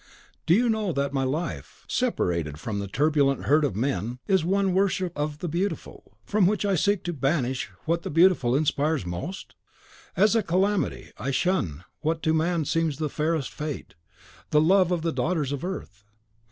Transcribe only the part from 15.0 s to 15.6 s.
the daughters